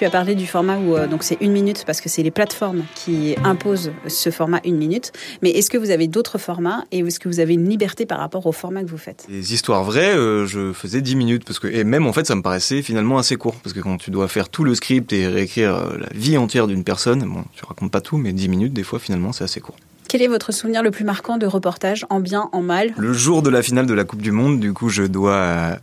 Tu 0.02 0.06
as 0.06 0.10
parlé 0.10 0.34
du 0.34 0.48
format 0.48 0.78
où 0.78 0.96
euh, 0.96 1.06
donc 1.06 1.22
c'est 1.22 1.38
une 1.40 1.52
minute 1.52 1.84
parce 1.86 2.00
que 2.00 2.08
c'est 2.08 2.24
les 2.24 2.32
plateformes 2.32 2.82
qui 2.96 3.36
imposent 3.44 3.92
ce 4.08 4.30
format 4.30 4.60
une 4.64 4.76
minute. 4.76 5.12
Mais 5.42 5.50
est-ce 5.50 5.70
que 5.70 5.78
vous 5.78 5.90
avez 5.90 6.08
d'autres 6.08 6.38
formats 6.38 6.84
et 6.90 6.98
est-ce 6.98 7.20
que 7.20 7.28
vous 7.28 7.38
avez 7.38 7.54
une 7.54 7.68
liberté 7.68 8.04
par 8.04 8.18
rapport 8.18 8.44
au 8.46 8.50
format 8.50 8.82
que 8.82 8.90
vous 8.90 8.98
faites? 8.98 9.24
Les 9.28 9.54
histoires 9.54 9.84
vraies, 9.84 10.12
euh, 10.12 10.44
je 10.44 10.72
faisais 10.72 11.02
10 11.02 11.14
minutes 11.14 11.44
parce 11.44 11.60
que 11.60 11.68
et 11.68 11.84
même 11.84 12.08
en 12.08 12.12
fait 12.12 12.26
ça 12.26 12.34
me 12.34 12.42
paraissait 12.42 12.82
finalement 12.82 13.16
assez 13.16 13.36
court 13.36 13.54
parce 13.62 13.74
que 13.74 13.78
quand 13.78 13.96
tu 13.96 14.10
dois 14.10 14.26
faire 14.26 14.48
tout 14.48 14.64
le 14.64 14.74
script 14.74 15.12
et 15.12 15.28
réécrire 15.28 15.76
euh, 15.76 15.98
la 16.00 16.08
vie 16.18 16.36
entière 16.36 16.66
d'une 16.66 16.82
personne, 16.82 17.20
bon, 17.20 17.44
tu 17.54 17.64
racontes 17.64 17.92
pas 17.92 18.00
tout, 18.00 18.16
mais 18.16 18.32
10 18.32 18.48
minutes 18.48 18.72
des 18.72 18.82
fois 18.82 18.98
finalement 18.98 19.30
c'est 19.30 19.44
assez 19.44 19.60
court. 19.60 19.76
Quel 20.08 20.20
est 20.20 20.26
votre 20.26 20.50
souvenir 20.50 20.82
le 20.82 20.90
plus 20.90 21.04
marquant 21.04 21.38
de 21.38 21.46
reportage, 21.46 22.06
en 22.10 22.18
bien, 22.18 22.48
en 22.50 22.60
mal? 22.60 22.92
Le 22.96 23.12
jour 23.12 23.40
de 23.40 23.50
la 23.50 23.62
finale 23.62 23.86
de 23.86 23.94
la 23.94 24.02
Coupe 24.02 24.20
du 24.20 24.32
Monde, 24.32 24.58
du 24.58 24.72
coup, 24.72 24.88
je 24.88 25.04
dois 25.04 25.78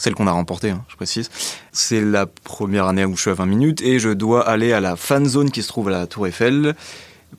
celle 0.00 0.14
qu'on 0.14 0.26
a 0.26 0.32
remportée, 0.32 0.70
hein, 0.70 0.82
je 0.88 0.96
précise. 0.96 1.30
C'est 1.72 2.00
la 2.00 2.24
première 2.24 2.86
année 2.86 3.04
où 3.04 3.16
je 3.16 3.20
suis 3.20 3.30
à 3.30 3.34
20 3.34 3.44
minutes 3.44 3.82
et 3.82 3.98
je 3.98 4.08
dois 4.08 4.48
aller 4.48 4.72
à 4.72 4.80
la 4.80 4.96
fan 4.96 5.26
zone 5.26 5.50
qui 5.50 5.62
se 5.62 5.68
trouve 5.68 5.88
à 5.88 5.90
la 5.90 6.06
Tour 6.06 6.26
Eiffel 6.26 6.74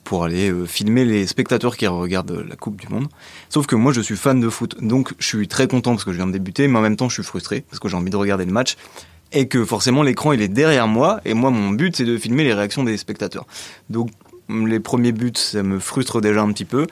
pour 0.03 0.25
aller 0.25 0.51
euh, 0.51 0.67
filmer 0.67 1.03
les 1.03 1.25
spectateurs 1.25 1.75
qui 1.75 1.87
regardent 1.87 2.45
la 2.47 2.55
Coupe 2.55 2.79
du 2.79 2.87
Monde. 2.87 3.07
Sauf 3.49 3.65
que 3.65 3.75
moi 3.75 3.91
je 3.93 4.01
suis 4.01 4.15
fan 4.15 4.39
de 4.39 4.47
foot, 4.47 4.75
donc 4.79 5.13
je 5.17 5.25
suis 5.25 5.47
très 5.47 5.67
content 5.67 5.93
parce 5.93 6.03
que 6.03 6.11
je 6.11 6.17
viens 6.17 6.27
de 6.27 6.33
débuter, 6.33 6.67
mais 6.67 6.77
en 6.77 6.81
même 6.83 6.97
temps 6.97 7.09
je 7.09 7.15
suis 7.15 7.23
frustré 7.23 7.61
parce 7.67 7.79
que 7.79 7.89
j'ai 7.89 7.97
envie 7.97 8.11
de 8.11 8.15
regarder 8.15 8.45
le 8.45 8.53
match 8.53 8.77
et 9.31 9.47
que 9.47 9.65
forcément 9.65 10.03
l'écran 10.03 10.31
il 10.31 10.41
est 10.43 10.47
derrière 10.47 10.87
moi 10.87 11.19
et 11.25 11.33
moi 11.33 11.49
mon 11.49 11.71
but 11.71 11.95
c'est 11.95 12.05
de 12.05 12.15
filmer 12.15 12.43
les 12.43 12.53
réactions 12.53 12.83
des 12.83 12.95
spectateurs. 12.95 13.47
Donc 13.89 14.11
les 14.65 14.79
premiers 14.79 15.11
buts 15.11 15.31
ça 15.35 15.63
me 15.63 15.79
frustre 15.79 16.21
déjà 16.21 16.41
un 16.41 16.51
petit 16.51 16.65
peu 16.65 16.87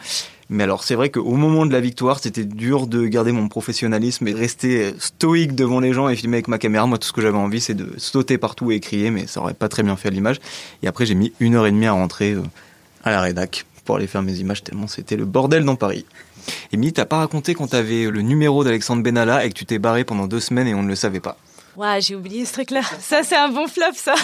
mais 0.50 0.64
alors 0.64 0.84
c'est 0.84 0.96
vrai 0.96 1.10
qu'au 1.10 1.36
moment 1.36 1.68
de 1.68 1.72
la 1.72 1.80
victoire, 1.80 2.20
c'était 2.20 2.44
dur 2.44 2.88
de 2.88 3.06
garder 3.06 3.32
mon 3.32 3.48
professionnalisme 3.48 4.28
et 4.28 4.34
de 4.34 4.38
rester 4.38 4.96
stoïque 4.98 5.54
devant 5.54 5.80
les 5.80 5.94
gens 5.94 6.10
et 6.10 6.16
filmer 6.16 6.38
avec 6.38 6.48
ma 6.48 6.58
caméra. 6.58 6.88
Moi, 6.88 6.98
tout 6.98 7.08
ce 7.08 7.14
que 7.14 7.22
j'avais 7.22 7.38
envie, 7.38 7.62
c'est 7.62 7.76
de 7.76 7.94
sauter 7.98 8.40
partout 8.40 8.72
et 8.72 8.80
crier, 8.80 9.12
mais 9.12 9.28
ça 9.28 9.42
aurait 9.42 9.54
pas 9.54 9.70
très 9.70 9.84
bien 9.84 9.96
fait 9.96 10.08
à 10.08 10.12
l'image. 10.12 10.40
Et 10.82 10.88
après, 10.88 11.06
j'ai 11.06 11.14
mis 11.14 11.34
une 11.40 11.54
heure 11.54 11.68
et 11.68 11.72
demie 11.72 11.86
à 11.86 11.92
rentrer 11.92 12.34
euh, 12.34 12.42
à 13.04 13.12
la 13.12 13.22
rédac 13.22 13.66
pour 13.86 13.98
aller 13.98 14.08
faire 14.08 14.24
mes 14.24 14.38
images 14.38 14.64
tellement 14.64 14.88
c'était 14.88 15.16
le 15.16 15.26
bordel 15.26 15.66
dans 15.66 15.76
Paris. 15.76 16.06
Et 16.72 16.78
Mimi, 16.78 16.94
t'as 16.94 17.06
pas 17.06 17.18
raconté 17.18 17.54
quand 17.54 17.68
t'avais 17.68 18.10
le 18.10 18.22
numéro 18.22 18.64
d'Alexandre 18.64 19.04
Benalla 19.04 19.46
et 19.46 19.50
que 19.50 19.54
tu 19.54 19.66
t'es 19.66 19.78
barré 19.78 20.04
pendant 20.04 20.26
deux 20.26 20.40
semaines 20.40 20.68
et 20.68 20.74
on 20.74 20.82
ne 20.82 20.88
le 20.88 20.96
savait 20.96 21.20
pas. 21.20 21.38
Ouais, 21.76 22.02
j'ai 22.02 22.16
oublié 22.16 22.46
ce 22.46 22.54
truc-là. 22.54 22.82
Ça, 23.00 23.22
c'est 23.24 23.38
un 23.38 23.50
bon 23.50 23.68
flop, 23.68 23.94
ça. 23.94 24.16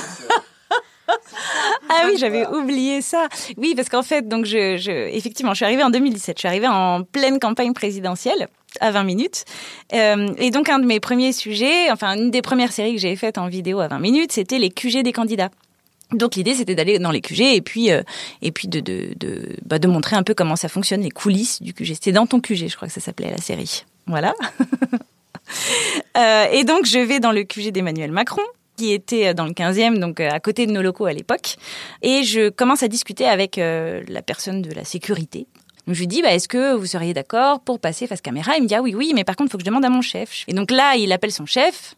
ah 1.89 2.03
oui, 2.07 2.15
j'avais 2.17 2.47
oublié 2.47 3.01
ça. 3.01 3.27
Oui, 3.57 3.73
parce 3.75 3.89
qu'en 3.89 4.03
fait, 4.03 4.27
donc 4.27 4.45
je, 4.45 4.77
je, 4.77 4.91
effectivement, 4.91 5.51
je 5.51 5.57
suis 5.57 5.65
arrivée 5.65 5.83
en 5.83 5.89
2017. 5.89 6.37
Je 6.37 6.39
suis 6.39 6.47
arrivée 6.47 6.67
en 6.67 7.03
pleine 7.03 7.39
campagne 7.39 7.73
présidentielle 7.73 8.47
à 8.81 8.91
20 8.91 9.03
minutes. 9.03 9.45
Euh, 9.93 10.27
et 10.37 10.51
donc, 10.51 10.69
un 10.69 10.79
de 10.79 10.85
mes 10.85 10.99
premiers 10.99 11.31
sujets, 11.31 11.91
enfin, 11.91 12.17
une 12.17 12.31
des 12.31 12.41
premières 12.41 12.71
séries 12.71 12.95
que 12.95 13.01
j'ai 13.01 13.15
faites 13.15 13.37
en 13.37 13.47
vidéo 13.47 13.79
à 13.79 13.87
20 13.87 13.99
minutes, 13.99 14.31
c'était 14.31 14.59
les 14.59 14.69
QG 14.69 15.03
des 15.03 15.13
candidats. 15.13 15.51
Donc 16.11 16.35
l'idée 16.35 16.53
c'était 16.53 16.75
d'aller 16.75 16.99
dans 16.99 17.09
les 17.09 17.19
QG 17.19 17.41
et 17.41 17.61
puis 17.61 17.91
euh, 17.91 18.03
et 18.43 18.51
puis 18.51 18.67
de 18.67 18.79
de 18.79 19.13
de, 19.17 19.55
bah, 19.65 19.79
de 19.79 19.87
montrer 19.87 20.15
un 20.15 20.21
peu 20.21 20.35
comment 20.35 20.55
ça 20.55 20.69
fonctionne 20.69 21.01
les 21.01 21.09
coulisses 21.09 21.63
du 21.63 21.73
QG. 21.73 21.95
C'était 21.95 22.11
dans 22.11 22.27
ton 22.27 22.39
QG, 22.39 22.67
je 22.69 22.75
crois 22.75 22.87
que 22.87 22.93
ça 22.93 23.01
s'appelait 23.01 23.31
la 23.31 23.37
série. 23.37 23.85
Voilà. 24.05 24.35
euh, 26.17 26.45
et 26.51 26.63
donc 26.63 26.85
je 26.85 26.99
vais 26.99 27.19
dans 27.19 27.31
le 27.31 27.43
QG 27.43 27.71
d'Emmanuel 27.71 28.11
Macron 28.11 28.43
qui 28.77 28.93
était 28.93 29.33
dans 29.33 29.45
le 29.45 29.51
15e, 29.51 29.99
donc 29.99 30.19
à 30.19 30.39
côté 30.39 30.65
de 30.65 30.71
nos 30.71 30.81
locaux 30.81 31.05
à 31.05 31.13
l'époque. 31.13 31.55
Et 32.01 32.23
je 32.23 32.49
commence 32.49 32.83
à 32.83 32.87
discuter 32.87 33.25
avec 33.25 33.57
la 33.57 34.21
personne 34.21 34.61
de 34.61 34.73
la 34.73 34.83
sécurité. 34.83 35.47
Je 35.87 35.99
lui 35.99 36.07
dis, 36.07 36.21
bah, 36.23 36.33
est-ce 36.33 36.47
que 36.47 36.73
vous 36.73 36.87
seriez 36.87 37.13
d'accord 37.13 37.59
pour 37.59 37.79
passer 37.79 38.07
face 38.07 38.21
caméra? 38.21 38.53
Il 38.57 38.63
me 38.63 38.67
dit, 38.67 38.73
ah 38.73 38.81
oui, 38.81 38.95
oui, 38.95 39.11
mais 39.13 39.23
par 39.23 39.35
contre, 39.35 39.49
il 39.49 39.51
faut 39.51 39.57
que 39.57 39.63
je 39.63 39.69
demande 39.69 39.85
à 39.85 39.89
mon 39.89 40.01
chef. 40.01 40.43
Et 40.47 40.53
donc 40.53 40.71
là, 40.71 40.95
il 40.95 41.11
appelle 41.11 41.31
son 41.31 41.45
chef, 41.45 41.95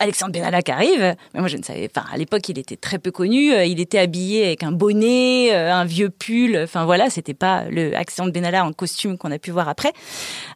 Alexandre 0.00 0.32
Benalla 0.32 0.62
qui 0.62 0.72
arrive. 0.72 1.14
Mais 1.34 1.40
moi, 1.40 1.48
je 1.48 1.56
ne 1.56 1.62
savais 1.62 1.88
pas. 1.88 2.04
À 2.12 2.16
l'époque, 2.16 2.48
il 2.48 2.58
était 2.58 2.76
très 2.76 2.98
peu 2.98 3.10
connu. 3.10 3.52
Euh, 3.52 3.64
il 3.64 3.80
était 3.80 3.98
habillé 3.98 4.46
avec 4.46 4.62
un 4.62 4.72
bonnet, 4.72 5.54
euh, 5.54 5.72
un 5.72 5.84
vieux 5.84 6.08
pull. 6.08 6.56
Enfin 6.56 6.86
voilà, 6.86 7.10
c'était 7.10 7.34
pas 7.34 7.64
le 7.70 7.94
Alexandre 7.94 8.32
Benalla 8.32 8.64
en 8.64 8.72
costume 8.72 9.18
qu'on 9.18 9.30
a 9.30 9.38
pu 9.38 9.50
voir 9.50 9.68
après. 9.68 9.92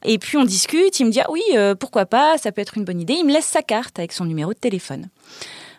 Et 0.04 0.18
puis 0.18 0.38
on 0.38 0.44
discute. 0.44 0.98
Il 0.98 1.06
me 1.06 1.10
dit 1.10 1.20
ah 1.20 1.30
oui, 1.30 1.42
euh, 1.54 1.74
pourquoi 1.74 2.06
pas, 2.06 2.38
ça 2.38 2.50
peut 2.50 2.62
être 2.62 2.76
une 2.78 2.84
bonne 2.84 3.00
idée. 3.00 3.14
Il 3.14 3.26
me 3.26 3.32
laisse 3.32 3.46
sa 3.46 3.62
carte 3.62 3.98
avec 3.98 4.12
son 4.12 4.24
numéro 4.24 4.52
de 4.52 4.58
téléphone. 4.58 5.08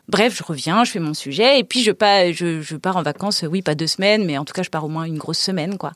Bref, 0.07 0.37
je 0.37 0.43
reviens, 0.43 0.83
je 0.83 0.91
fais 0.91 0.99
mon 0.99 1.15
sujet 1.15 1.59
et 1.59 1.63
puis 1.63 1.81
je 1.81 1.91
pars, 1.91 2.31
je, 2.31 2.75
pars 2.75 2.97
en 2.97 3.01
vacances, 3.01 3.43
oui, 3.49 3.63
pas 3.63 3.73
deux 3.73 3.87
semaines, 3.87 4.23
mais 4.23 4.37
en 4.37 4.45
tout 4.45 4.53
cas, 4.53 4.61
je 4.61 4.69
pars 4.69 4.85
au 4.85 4.87
moins 4.87 5.05
une 5.05 5.17
grosse 5.17 5.39
semaine, 5.39 5.77
quoi. 5.77 5.93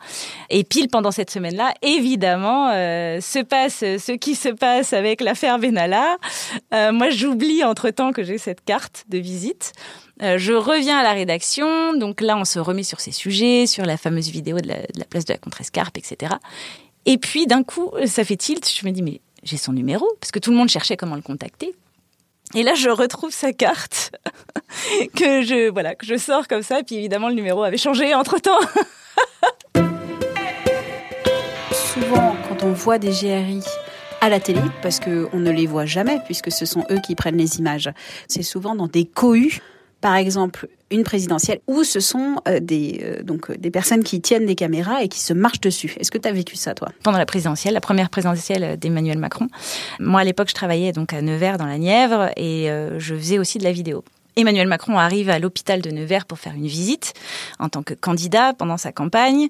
Et 0.50 0.64
pile 0.64 0.90
pendant 0.90 1.12
cette 1.12 1.30
semaine-là, 1.30 1.74
évidemment, 1.84 2.72
euh, 2.74 3.22
se 3.22 3.40
passe 3.40 3.80
ce 3.80 4.12
qui 4.14 4.34
se 4.34 4.50
passe 4.50 4.94
avec 4.94 5.22
l'affaire 5.22 5.60
Benalla. 5.60 6.18
Euh, 6.74 6.92
moi, 6.92 7.12
j'oublie 7.12 7.64
entre-temps 7.64 8.12
que 8.12 8.24
j'ai 8.24 8.40
cette 8.40 8.66
carte 8.66 9.06
de 9.10 9.20
visite. 9.20 9.74
Euh, 10.24 10.38
je 10.40 10.54
reviens 10.54 10.98
à 10.98 11.04
la 11.04 11.14
rédaction, 11.14 11.94
donc 11.94 12.22
là, 12.22 12.36
on 12.36 12.46
se 12.46 12.58
remet 12.58 12.84
sur 12.84 13.00
ces 13.00 13.12
sujets, 13.12 13.68
sur 13.68 13.86
la 13.86 13.96
fameuse 13.96 14.30
vidéo 14.30 14.60
de 14.60 14.68
la, 14.68 14.80
de 14.80 15.00
la 15.00 15.06
place 15.06 15.26
de 15.26 15.34
la 15.34 15.38
Contrescarpe, 15.38 15.98
etc. 15.98 16.34
Et 17.06 17.18
puis, 17.18 17.46
d'un 17.46 17.64
coup, 17.64 17.92
ça 18.06 18.24
fait 18.24 18.38
tilt. 18.38 18.68
Je 18.70 18.86
me 18.88 18.92
dis, 18.92 19.04
mais 19.04 19.22
j'ai 19.44 19.58
son 19.58 19.72
numéro, 19.72 20.08
parce 20.20 20.32
que 20.32 20.40
tout 20.40 20.52
le 20.52 20.58
monde 20.58 20.70
cherchait 20.70 20.98
comment 20.98 21.16
le 21.16 21.22
contacter. 21.22 21.76
Et 22.56 22.64
là, 22.64 22.74
je 22.74 22.90
retrouve 22.90 23.32
sa 23.32 23.54
carte 23.54 24.12
que 25.16 25.44
je 25.44 25.70
voilà 25.70 25.96
que 25.96 26.06
je 26.06 26.18
sors 26.18 26.48
comme 26.48 26.64
ça. 26.64 26.82
Puis 26.84 26.96
évidemment, 26.96 27.30
le 27.30 27.36
numéro 27.36 27.64
avait 27.64 27.78
changé 27.78 28.14
entre 28.16 28.40
temps. 28.40 28.60
Souvent, 31.72 32.36
quand 32.48 32.64
on 32.64 32.72
voit 32.72 32.98
des 32.98 33.12
GRI 33.12 33.64
à 34.22 34.30
la 34.30 34.40
télé, 34.40 34.62
parce 34.82 35.00
qu'on 35.00 35.38
ne 35.38 35.52
les 35.52 35.68
voit 35.68 35.86
jamais, 35.86 36.20
puisque 36.26 36.52
ce 36.52 36.66
sont 36.66 36.86
eux 36.92 37.00
qui 37.06 37.16
prennent 37.16 37.38
les 37.38 37.60
images, 37.60 37.90
c'est 38.28 38.44
souvent 38.44 38.76
dans 38.76 38.88
des 38.88 39.06
cohues 39.06 39.60
par 40.02 40.16
exemple 40.16 40.68
une 40.92 41.04
présidentielle 41.04 41.60
où 41.68 41.84
ce 41.84 42.00
sont 42.00 42.42
euh, 42.48 42.60
des 42.60 43.02
euh, 43.04 43.24
donc 43.24 43.50
euh, 43.50 43.56
des 43.58 43.72
personnes 43.72 44.04
qui 44.04 44.22
tiennent 44.22 44.46
des 44.46 44.56
caméras 44.56 45.04
et 45.04 45.08
qui 45.08 45.20
se 45.20 45.34
marchent 45.34 45.62
dessus. 45.62 45.96
Est-ce 46.00 46.12
que 46.12 46.18
tu 46.18 46.28
as 46.28 46.32
vécu 46.32 46.56
ça 46.56 46.74
toi? 46.74 46.90
Pendant 47.04 47.18
la 47.18 47.26
présidentielle, 47.26 47.74
la 47.74 47.82
première 47.82 48.10
présidentielle 48.10 48.78
d'Emmanuel 48.78 49.18
Macron. 49.18 49.48
Moi 50.00 50.22
à 50.22 50.24
l'époque, 50.24 50.50
je 50.50 50.56
travaillais 50.56 50.92
donc 50.92 51.14
à 51.14 51.22
Nevers 51.22 51.58
dans 51.58 51.66
la 51.66 51.78
Nièvre 51.78 52.32
et 52.36 52.70
je 52.98 53.16
faisais 53.16 53.40
aussi 53.40 53.58
de 53.58 53.64
la 53.64 53.72
vidéo. 53.72 54.04
Emmanuel 54.40 54.68
Macron 54.68 54.98
arrive 54.98 55.30
à 55.30 55.38
l'hôpital 55.38 55.82
de 55.82 55.90
Nevers 55.90 56.26
pour 56.26 56.40
faire 56.40 56.54
une 56.54 56.68
visite 56.68 57.14
en 57.60 57.70
tant 57.70 57.84
que 57.84 57.94
candidat 57.94 58.54
pendant 58.54 58.78
sa 58.78 58.92
campagne. 58.92 59.48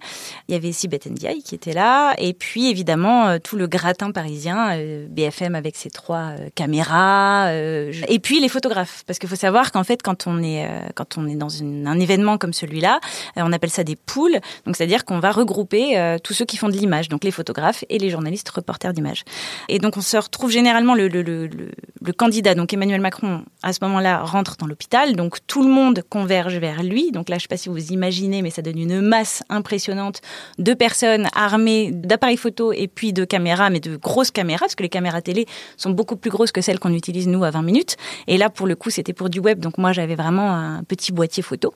Il 0.48 0.54
y 0.54 0.56
avait 0.56 0.72
Sibeth 0.72 1.06
Ndiaye 1.06 1.44
qui 1.44 1.56
était 1.56 1.74
là, 1.74 2.14
et 2.18 2.34
puis 2.34 2.70
évidemment 2.70 3.28
euh, 3.28 3.38
tout 3.38 3.56
le 3.56 3.68
gratin 3.68 4.12
parisien, 4.12 4.72
euh, 4.78 5.06
BFM 5.10 5.54
avec 5.56 5.76
ses 5.76 5.90
trois 5.90 6.32
euh, 6.32 6.50
caméras, 6.56 7.52
et 7.52 8.20
puis 8.20 8.40
les 8.40 8.50
photographes, 8.50 9.04
parce 9.06 9.20
qu'il 9.20 9.30
faut 9.30 9.36
savoir 9.36 9.72
qu'en 9.72 9.84
fait 9.84 10.02
quand 10.02 10.28
on 10.28 10.42
est 10.42 10.68
quand 10.96 11.18
on 11.18 11.28
est 11.28 11.36
dans 11.36 11.62
un 11.62 12.00
événement 12.00 12.38
comme 12.38 12.54
celui-là, 12.54 13.00
on 13.36 13.52
appelle 13.54 13.70
ça 13.70 13.84
des 13.84 13.96
poules, 13.96 14.40
donc 14.66 14.76
c'est-à-dire 14.76 15.06
qu'on 15.06 15.20
va 15.20 15.32
regrouper 15.32 16.18
tous 16.24 16.34
ceux 16.34 16.46
qui 16.46 16.58
font 16.58 16.70
de 16.70 16.74
l'image, 16.74 17.10
donc 17.10 17.24
les 17.24 17.32
photographes 17.32 17.84
et 17.90 17.98
les 18.00 18.10
journalistes 18.10 18.50
reporters 18.50 18.94
d'image. 18.94 19.24
Et 19.68 19.80
donc 19.80 19.98
on 19.98 20.02
se 20.02 20.18
retrouve 20.18 20.52
généralement 20.52 20.96
le, 20.96 21.08
le, 21.08 21.22
le, 21.22 21.48
le 22.02 22.14
candidat, 22.14 22.56
donc 22.56 22.74
Emmanuel 22.74 23.02
Macron, 23.02 23.44
à 23.64 23.74
ce 23.74 23.80
moment-là 23.84 24.24
rentre 24.24 24.58
dans 24.58 24.68
l'hôpital. 24.68 25.16
Donc 25.16 25.38
tout 25.48 25.64
le 25.64 25.70
monde 25.70 26.02
converge 26.10 26.58
vers 26.58 26.84
lui. 26.84 27.12
Donc 27.12 27.30
là, 27.30 27.36
je 27.36 27.40
ne 27.40 27.42
sais 27.42 27.48
pas 27.48 27.58
si 27.58 27.70
vous 27.70 27.92
imaginez, 27.92 28.42
mais 28.42 28.50
ça 28.50 28.62
donne 28.62 28.78
une 28.78 29.02
masse 29.02 29.44
impressionnante 29.50 30.22
de 30.58 30.74
personnes 30.74 31.28
armées 31.36 31.92
d'appareils 31.92 32.38
photo 32.38 32.72
et 32.72 32.88
puis 32.88 33.14
de 33.14 33.26
caméras, 33.26 33.70
mais 33.70 33.80
de 33.80 33.98
grosses 33.98 34.32
caméras, 34.32 34.66
parce 34.66 34.76
que 34.76 34.84
les 34.84 34.90
caméras 34.90 35.22
télé 35.22 35.46
sont 35.78 35.92
beaucoup 35.92 36.16
plus 36.16 36.30
grosses 36.32 36.52
que 36.52 36.62
celles 36.62 36.80
qu'on 36.80 36.94
utilise 36.94 37.28
nous 37.28 37.44
à 37.44 37.52
20 37.52 37.62
minutes. 37.62 37.98
Et 38.28 38.38
là, 38.38 38.50
pour 38.50 38.68
le 38.68 38.76
coup, 38.76 38.90
c'était 38.90 39.14
pour 39.14 39.30
du 39.30 39.40
web. 39.40 39.60
Donc 39.60 39.78
moi, 39.78 39.92
j'avais 39.92 40.16
vraiment 40.16 40.54
un 40.54 40.84
petit 40.84 41.12
boîtier 41.12 41.44
photo. 41.44 41.74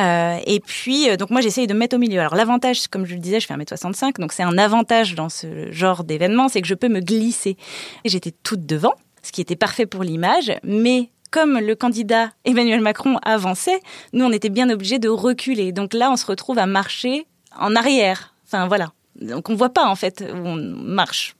Euh, 0.00 0.38
et 0.46 0.60
puis, 0.60 1.08
euh, 1.08 1.16
donc 1.16 1.30
moi, 1.30 1.40
j'essaye 1.40 1.66
de 1.66 1.74
me 1.74 1.78
mettre 1.78 1.96
au 1.96 1.98
milieu. 1.98 2.20
Alors 2.20 2.34
l'avantage, 2.34 2.88
comme 2.88 3.06
je 3.06 3.14
le 3.14 3.20
disais, 3.20 3.40
je 3.40 3.46
fais 3.46 3.54
1m65, 3.54 4.18
donc 4.20 4.32
c'est 4.32 4.42
un 4.42 4.58
avantage 4.58 5.14
dans 5.14 5.28
ce 5.28 5.70
genre 5.72 6.04
d'événement, 6.04 6.48
c'est 6.48 6.60
que 6.60 6.68
je 6.68 6.74
peux 6.74 6.88
me 6.88 7.00
glisser. 7.00 7.56
Et 8.04 8.08
j'étais 8.08 8.32
toute 8.42 8.66
devant, 8.66 8.94
ce 9.22 9.32
qui 9.32 9.40
était 9.40 9.56
parfait 9.56 9.86
pour 9.86 10.02
l'image, 10.02 10.52
mais 10.62 11.10
comme 11.30 11.58
le 11.58 11.74
candidat 11.74 12.30
Emmanuel 12.44 12.80
Macron 12.80 13.18
avançait, 13.22 13.80
nous, 14.12 14.24
on 14.24 14.32
était 14.32 14.48
bien 14.48 14.70
obligés 14.70 14.98
de 14.98 15.08
reculer. 15.08 15.72
Donc 15.72 15.94
là, 15.94 16.10
on 16.10 16.16
se 16.16 16.26
retrouve 16.26 16.58
à 16.58 16.66
marcher 16.66 17.26
en 17.58 17.76
arrière. 17.76 18.34
Enfin, 18.46 18.66
voilà. 18.66 18.92
Donc 19.20 19.50
on 19.50 19.54
voit 19.54 19.70
pas 19.70 19.86
en 19.86 19.96
fait 19.96 20.24
où 20.32 20.46
on 20.46 20.56
marche. 20.56 21.34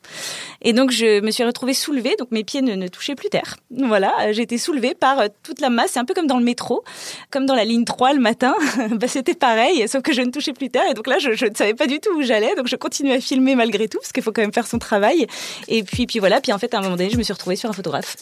Et 0.62 0.73
donc 0.73 0.90
je 0.90 1.20
me 1.20 1.30
suis 1.30 1.44
retrouvée 1.44 1.75
soulevée, 1.75 2.16
donc 2.18 2.30
mes 2.30 2.42
pieds 2.44 2.62
ne, 2.62 2.88
touchaient 2.88 3.14
plus 3.14 3.28
terre. 3.28 3.56
Voilà, 3.70 4.32
j'ai 4.32 4.42
été 4.42 4.58
soulevée 4.58 4.94
par 4.94 5.20
euh, 5.20 5.28
toute 5.42 5.61
la 5.61 5.70
masse. 5.70 5.92
C'est 5.92 6.00
un 6.00 6.04
peu 6.04 6.14
comme 6.14 6.26
dans 6.26 6.38
le 6.38 6.44
métro, 6.44 6.82
comme 7.30 7.47
dans 7.47 7.54
la 7.54 7.64
ligne 7.64 7.85
3 7.85 8.14
le 8.14 8.20
matin. 8.20 8.54
bah, 8.90 9.06
C'était 9.06 9.35
pareil, 9.35 9.87
sauf 9.88 10.02
que 10.02 10.12
je 10.12 10.23
ne 10.23 10.30
touchais 10.30 10.52
plus 10.52 10.70
terre. 10.70 10.90
Et 10.90 10.94
donc 10.94 11.06
là, 11.06 11.18
je, 11.18 11.32
je 11.32 11.47
ne 11.47 11.54
savais 11.54 11.75
pas 11.75 11.87
du 11.87 12.00
tout 12.00 12.11
où 12.16 12.23
j'allais. 12.23 12.54
Donc 12.56 12.66
je 12.66 12.76
continuais 12.76 13.14
à 13.14 13.20
filmer 13.20 13.54
malgré 13.54 13.88
tout, 13.88 13.99
parce 13.99 14.12
qu'il 14.12 14.23
faut 14.23 14.32
quand 14.32 14.42
même 14.42 14.52
faire 14.52 14.66
son 14.66 14.78
travail. 14.78 15.26
Et 15.68 15.82
puis, 15.82 16.06
puis 16.06 16.18
voilà. 16.18 16.40
Puis 16.40 16.52
en 16.52 16.58
fait, 16.58 16.75
à 16.75 16.78
un 16.78 16.82
moment 16.82 16.97
donné, 16.97 17.11
je 17.11 17.18
me 17.18 17.23
suis 17.23 17.32
retrouvée 17.32 17.56
sur 17.56 17.70
un 17.70 17.73
photographe. 17.73 18.16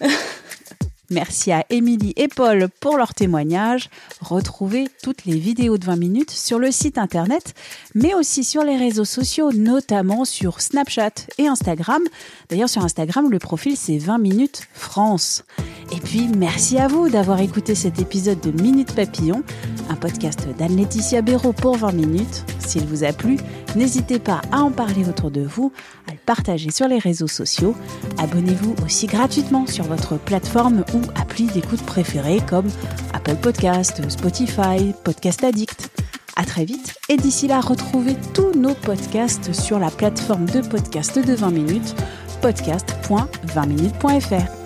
Merci 1.10 1.52
à 1.52 1.64
Émilie 1.70 2.12
et 2.16 2.28
Paul 2.28 2.68
pour 2.80 2.96
leur 2.96 3.14
témoignage. 3.14 3.88
Retrouvez 4.20 4.88
toutes 5.02 5.24
les 5.24 5.38
vidéos 5.38 5.78
de 5.78 5.84
20 5.84 5.96
minutes 5.96 6.30
sur 6.30 6.58
le 6.58 6.72
site 6.72 6.98
internet, 6.98 7.54
mais 7.94 8.14
aussi 8.14 8.42
sur 8.42 8.64
les 8.64 8.76
réseaux 8.76 9.04
sociaux, 9.04 9.52
notamment 9.52 10.24
sur 10.24 10.60
Snapchat 10.60 11.12
et 11.38 11.46
Instagram. 11.46 12.02
D'ailleurs, 12.48 12.68
sur 12.68 12.84
Instagram, 12.84 13.30
le 13.30 13.38
profil 13.38 13.76
c'est 13.76 13.98
20 13.98 14.18
minutes 14.18 14.62
France. 14.72 15.44
Et 15.92 16.00
puis, 16.00 16.28
merci 16.36 16.78
à 16.78 16.88
vous 16.88 17.08
d'avoir 17.08 17.40
écouté 17.40 17.76
cet 17.76 18.00
épisode 18.00 18.40
de 18.40 18.50
Minute 18.50 18.92
Papillon, 18.92 19.44
un 19.88 19.94
podcast 19.94 20.48
d'Anne-Laetitia 20.58 21.22
Béraud 21.22 21.52
pour 21.52 21.76
20 21.76 21.92
minutes. 21.92 22.44
S'il 22.58 22.84
vous 22.86 23.04
a 23.04 23.12
plu, 23.12 23.36
n'hésitez 23.74 24.18
pas 24.18 24.40
à 24.52 24.60
en 24.60 24.70
parler 24.70 25.06
autour 25.08 25.30
de 25.30 25.40
vous, 25.42 25.72
à 26.08 26.12
le 26.12 26.18
partager 26.24 26.70
sur 26.70 26.88
les 26.88 26.98
réseaux 26.98 27.26
sociaux. 27.26 27.74
Abonnez-vous 28.18 28.74
aussi 28.84 29.06
gratuitement 29.06 29.66
sur 29.66 29.84
votre 29.84 30.18
plateforme 30.18 30.84
ou 30.94 31.00
appli 31.20 31.46
d'écoute 31.46 31.82
préférée 31.82 32.40
comme 32.48 32.68
Apple 33.12 33.36
Podcast, 33.36 34.08
Spotify, 34.08 34.94
Podcast 35.04 35.44
Addict. 35.44 35.90
À 36.36 36.44
très 36.44 36.64
vite 36.66 36.94
et 37.08 37.16
d'ici 37.16 37.48
là, 37.48 37.60
retrouvez 37.60 38.14
tous 38.34 38.52
nos 38.52 38.74
podcasts 38.74 39.54
sur 39.54 39.78
la 39.78 39.90
plateforme 39.90 40.44
de 40.46 40.60
podcast 40.60 41.18
de 41.18 41.34
20 41.34 41.50
minutes, 41.50 41.94
podcast.20minutes.fr. 42.42 44.65